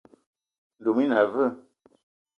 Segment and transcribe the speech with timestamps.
[0.79, 1.53] Ndoum i na aveu?